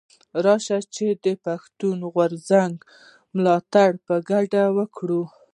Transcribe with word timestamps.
راشئ 0.45 0.81
چي 0.95 1.07
د 1.23 1.25
پښتون 1.45 1.95
ژغورني 1.99 2.11
غورځنګ 2.13 2.75
ملاتړ 3.35 3.89
په 4.05 4.13
ډاګه 4.27 4.63
وکړو. 4.77 5.21